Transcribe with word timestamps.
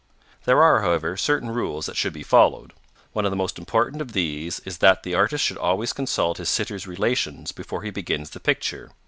There 0.45 0.63
are, 0.63 0.81
however, 0.81 1.15
certain 1.15 1.51
rules 1.51 1.85
that 1.85 1.95
should 1.95 2.11
be 2.13 2.23
followed. 2.23 2.73
One 3.13 3.23
of 3.23 3.29
the 3.31 3.35
most 3.37 3.59
important 3.59 4.01
of 4.01 4.13
these 4.13 4.59
is 4.61 4.79
that 4.79 5.03
the 5.03 5.13
artist 5.13 5.45
should 5.45 5.59
always 5.59 5.93
consult 5.93 6.39
his 6.39 6.49
sitter's 6.49 6.87
relations 6.87 7.51
before 7.51 7.83
he 7.83 7.91
begins 7.91 8.31
the 8.31 8.39
picture. 8.39 8.89